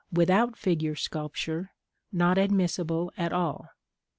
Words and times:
Without 0.11 0.57
figure 0.57 0.95
sculpture, 0.95 1.69
not 2.11 2.39
admissible 2.39 3.11
at 3.17 3.31
all. 3.31 3.67